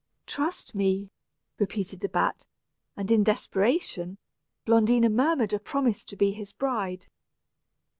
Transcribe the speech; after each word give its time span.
"Trust 0.25 0.73
me," 0.73 1.11
repeated 1.59 1.99
the 1.99 2.09
bat; 2.09 2.47
and, 2.97 3.11
in 3.11 3.23
desperation, 3.23 4.17
Blondina 4.65 5.09
murmured 5.11 5.53
a 5.53 5.59
promise 5.59 6.03
to 6.05 6.15
be 6.17 6.31
his 6.31 6.51
bride. 6.51 7.05